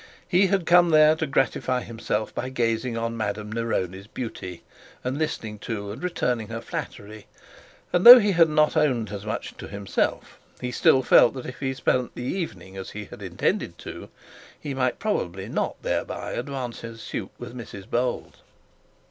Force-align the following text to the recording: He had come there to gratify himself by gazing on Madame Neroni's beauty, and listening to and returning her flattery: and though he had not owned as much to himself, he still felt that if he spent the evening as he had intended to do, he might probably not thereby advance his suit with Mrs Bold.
He 0.27 0.47
had 0.47 0.65
come 0.65 0.89
there 0.89 1.15
to 1.17 1.27
gratify 1.27 1.81
himself 1.83 2.33
by 2.33 2.49
gazing 2.49 2.97
on 2.97 3.15
Madame 3.15 3.51
Neroni's 3.51 4.07
beauty, 4.07 4.63
and 5.03 5.19
listening 5.19 5.59
to 5.59 5.91
and 5.91 6.01
returning 6.01 6.47
her 6.47 6.59
flattery: 6.59 7.27
and 7.93 8.03
though 8.03 8.17
he 8.17 8.31
had 8.31 8.49
not 8.49 8.75
owned 8.75 9.11
as 9.11 9.27
much 9.27 9.55
to 9.57 9.67
himself, 9.67 10.39
he 10.59 10.71
still 10.71 11.03
felt 11.03 11.35
that 11.35 11.45
if 11.45 11.59
he 11.59 11.75
spent 11.75 12.15
the 12.15 12.23
evening 12.23 12.77
as 12.77 12.89
he 12.89 13.05
had 13.05 13.21
intended 13.21 13.77
to 13.77 13.91
do, 13.93 14.09
he 14.59 14.73
might 14.73 14.97
probably 14.97 15.47
not 15.47 15.79
thereby 15.83 16.31
advance 16.31 16.81
his 16.81 16.99
suit 16.99 17.29
with 17.37 17.55
Mrs 17.55 17.87
Bold. 17.87 18.37